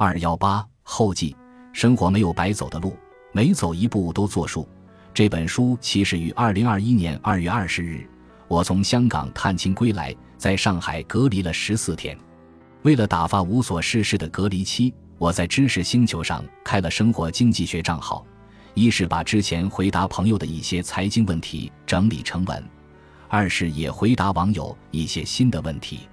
[0.00, 1.34] 二幺八后记：
[1.72, 2.96] 生活没有白走的路，
[3.32, 4.64] 每走一步都作数。
[5.12, 8.08] 这本书其实于二零二一年二月二十日，
[8.46, 12.16] 我从香港探亲归来，在上海隔离了十四天。
[12.82, 18.24] 为了打发无所事事的隔离期，我在知识星球上开了生活经济学账号，
[18.74, 22.64] 一是把之前回答朋友的一些财经问题整理成文，
[23.26, 26.08] 二是也回答网友一些新的问题，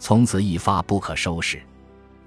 [0.00, 1.62] 从此一发不可收拾。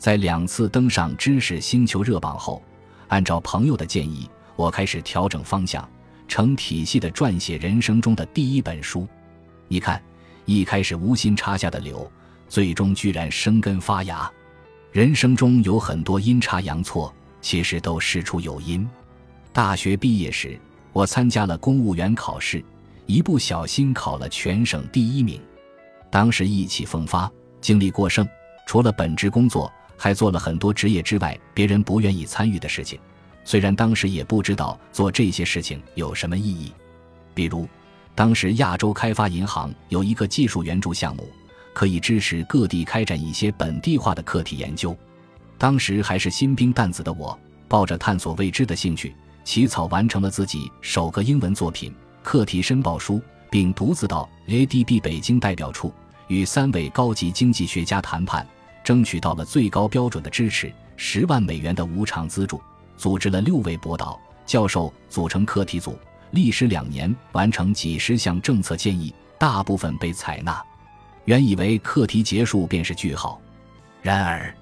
[0.03, 2.61] 在两次登上知识星球热榜后，
[3.07, 5.89] 按照朋友的建议，我开始调整方向，
[6.27, 9.07] 成体系的撰写人生中的第一本书。
[9.69, 10.03] 你看，
[10.43, 12.11] 一开始无心插下的柳，
[12.49, 14.29] 最终居然生根发芽。
[14.91, 18.85] 人生中有很多阴差阳错，其实都事出有因。
[19.53, 20.59] 大学毕业时，
[20.91, 22.61] 我参加了公务员考试，
[23.05, 25.39] 一不小心考了全省第一名，
[26.11, 27.31] 当时意气风发，
[27.61, 28.27] 精力过剩，
[28.67, 29.71] 除了本职工作。
[29.97, 32.99] 还做了很多职业之外别人不愿意参与的事情，
[33.43, 36.73] 虽然当时也不知道做这些事情有什么意义。
[37.33, 37.67] 比如，
[38.15, 41.27] 当时亚洲开发银行有一个技术援助项目，
[41.73, 44.95] 可以支持各地开展一些本地化的课题研究。
[45.57, 47.37] 当时还是新兵蛋子的我，
[47.67, 55.91] 抱着探索未知的兴趣，起草完成了自己首个英文作品课题申报书，并独自到 ADB 北京代表处
[56.27, 58.45] 与三位高级经济学家谈判。
[58.83, 62.61] 争取到了最高标准的支持，十万美元的无偿资助，
[62.97, 65.97] 组织了六位博导教授组成课题组，
[66.31, 70.61] 历时两年完成几十项政策建议，大部分被采纳。
[71.25, 73.39] 原以为课题结束便是句号，
[74.01, 74.53] 然而，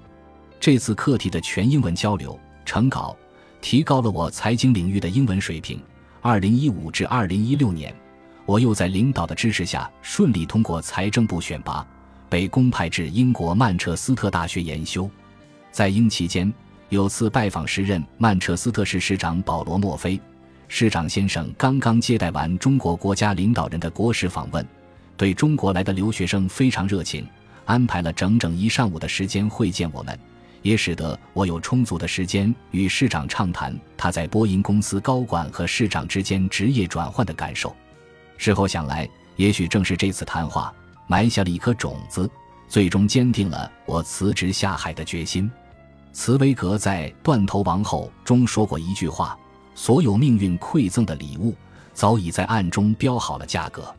[0.60, 3.16] 这次课题的全英文交流成稿，
[3.60, 5.82] 提高了我财经领域的英文水平。
[6.20, 7.92] 二零一五至二零一六年，
[8.46, 11.84] 我又在领导的支持下顺利通过财政部选拔。
[12.32, 15.06] 被公派至英国曼彻斯特大学研修，
[15.70, 16.50] 在英期间，
[16.88, 20.18] 有次拜访时任曼彻斯特市市长保罗·墨菲，
[20.66, 24.66] 市长先生刚刚接待完中国国家领导人的国事访问，
[25.14, 27.28] 对中国来的留学生非常热情，
[27.66, 30.18] 安排了整整一上午的时间会见我们，
[30.62, 37.76] 也使得我有充足的时间与市长畅谈他在波音公司高管和市长之间职业转换的感受。
[38.38, 39.06] 事后想来，
[39.36, 40.72] 也许正是这次谈话。
[41.06, 42.30] 埋下了一颗种子，
[42.68, 45.50] 最终坚定了我辞职下海的决心。
[46.12, 49.38] 茨威格在《断头王后》中说过一句话
[49.74, 51.54] ：“所有命运馈赠的礼物，
[51.94, 53.94] 早已在暗中标好了价格。”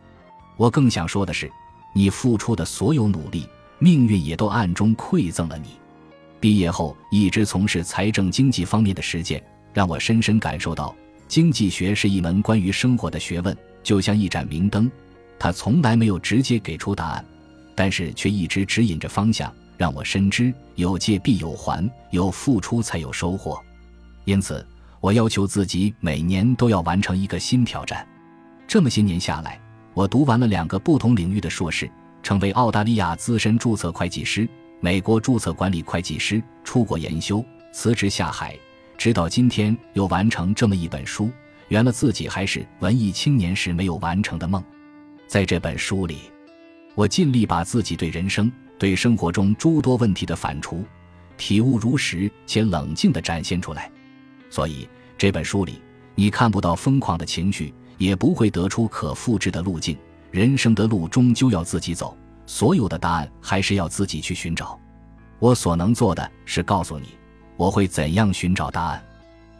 [0.57, 1.51] 我更想说的是，
[1.95, 3.47] 你付出的所有努力，
[3.79, 5.69] 命运也都暗中馈赠了你。
[6.39, 9.43] 毕业后一直从事财政经济方面的实践，
[9.73, 10.95] 让我深深感受到，
[11.27, 14.91] 经济学是一门关于生活的学问，就像一盏明灯。
[15.43, 17.25] 他从来没有直接给出答案，
[17.75, 23.61] 但是却一直指引着方向，让我深知有借必有还，有付出才有收获。
[24.23, 24.65] 因此，
[25.01, 28.07] 我要求自己每年都要完成一个新挑战。
[28.65, 29.59] 这么些年下来，
[29.93, 34.47] 我读完了两个不同领域的硕士，成为澳大利亚资深注册会计师、
[34.79, 37.43] 美国注册管理会计师，出国研修，
[37.73, 38.57] 辞职下海，
[38.97, 41.29] 直到今天又完成这么一本书，
[41.67, 44.63] 圆了自己还是文艺青年时没有完成的梦。
[45.27, 46.17] 在这本书里，
[46.95, 50.83] 我尽力把自己对人生、对生活中诸多问题的反刍、
[51.37, 53.91] 体悟如实且冷静地展现出来。
[54.49, 55.81] 所以这本书里，
[56.13, 59.97] 你看不到疯狂的情绪，也不会得出可复制的路径。
[60.29, 64.79] 人生的路终究要自己走，所有的答案还是要自己去寻找。
[65.39, 67.09] 我所能做的是告诉你，
[67.57, 69.03] 我会怎样寻找答案。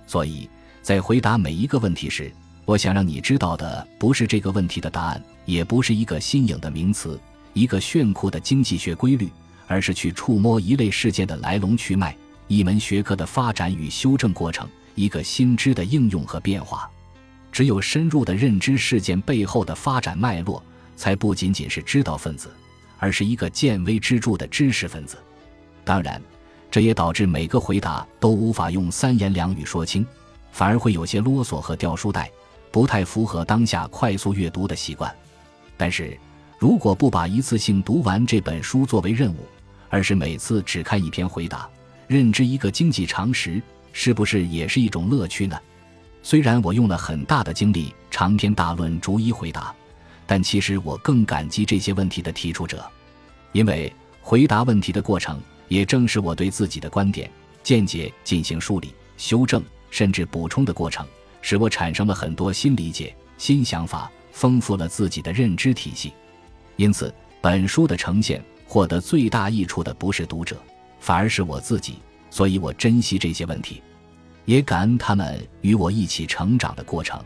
[0.06, 0.50] 所以
[0.82, 2.32] 在回答每一个问题时，
[2.66, 7.20] 我想让你知道的不是这个问题的答案，也不是一个新颖的名词，
[7.52, 9.30] 一个炫酷的经济学规律，
[9.68, 12.16] 而是去触摸一类事件的来龙去脉，
[12.48, 16.90] 一门学科的发展与修正过程，一个新知的应用和变化。
[17.52, 20.64] 只有深入的认知事件背后的发展脉络，
[20.96, 22.50] 才不仅仅是知道分子，
[22.98, 25.18] 而是一个见微知著的知识分子。
[25.84, 26.20] 当然，
[26.72, 30.04] 这也导致每个回答都无法用三言两语说清，
[30.54, 32.32] 反而会有些啰嗦和掉书袋。
[32.74, 35.16] 不太符合当下快速阅读的习惯，
[35.78, 36.18] 但是
[36.58, 39.46] 如果不把一次性读完这本书作为任务，
[39.90, 41.70] 而是每次只看一篇回答，
[42.08, 43.62] 认知一个经济常识，
[43.92, 45.56] 是不是也是一种乐趣呢？
[46.24, 49.72] 虽然我用了很大的精力长篇大论逐一回答，
[50.26, 52.84] 但其实我更感激这些问题的提出者，
[53.52, 57.30] 因为回答问题的过程，也正是我对自己的观点、
[57.62, 61.06] 见解进行梳理、修正甚至补充的过程。
[61.44, 66.12] 使我产生了很多新理解、新想法，丰富了自己的认知体系。
[66.78, 70.58] 因此，本书的呈现获得最大益处的不是读者，
[71.00, 72.00] 反而是我自己。
[72.32, 73.84] 所以我珍惜这些问题，
[74.46, 77.24] 也感恩他们与我一起成长的过程。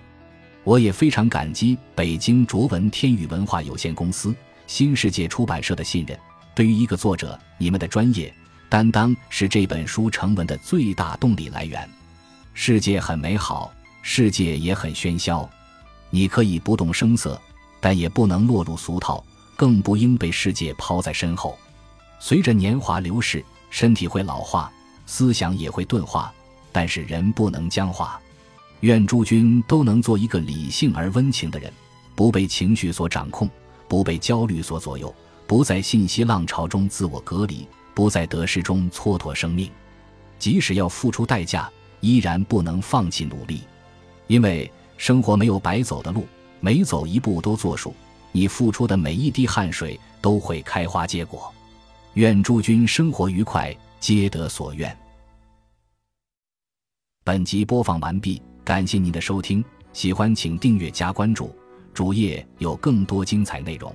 [0.66, 4.36] 我也非常感激北京卓文天宇文化有限公司、
[4.66, 6.20] 新世界出版社的信任。
[6.54, 8.34] 对于一个作者，你们的专业
[8.68, 11.90] 担当是这本书成文的最大动力来源。
[12.54, 13.72] 世界很美好，
[14.10, 15.48] 世界也很喧嚣。
[16.12, 17.40] 你可以不动声色，
[17.82, 19.22] 但也不能落入俗套，
[19.58, 21.60] 更不应被世界抛在身后。
[22.18, 24.72] 随着年华流逝，身体会老化。
[25.06, 26.34] 思想也会钝化，
[26.72, 28.18] 但是人不能僵化。
[28.80, 31.72] 愿诸君都能做一个理性而温情的人，
[32.16, 33.50] 不被情绪所掌控，
[33.90, 35.14] 不被焦虑所左右，
[35.46, 39.70] 不在信息浪潮中自我隔离，不在得失中蹉跎生命。
[40.40, 41.70] 即使要付出代价，
[42.00, 43.64] 依然不能放弃努力，
[44.28, 46.26] 因为生活没有白走的路，
[46.60, 47.94] 每走一步都作数。
[48.32, 51.52] 你付出的每一滴汗水都会开花结果。
[52.14, 53.76] 愿诸君生活愉快。
[54.00, 54.96] 皆得所愿。
[57.24, 61.54] 本集播放完毕，感谢您的收听，喜欢请订阅加关注，
[61.96, 63.94] 主页有更多精彩内容。